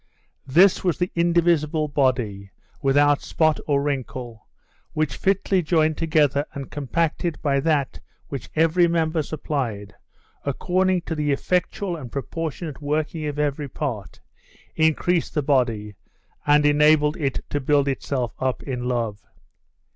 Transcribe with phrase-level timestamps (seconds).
[0.47, 2.49] This was the indivisible body,
[2.81, 4.47] 'without spot or wrinkle,
[4.93, 9.93] which fitly joined together and compacted by that which every member supplied,
[10.43, 14.19] according to the effectual and proportionate working of every part,
[14.75, 15.93] increased the body,
[16.47, 19.23] and enabled it to build itself up in Love!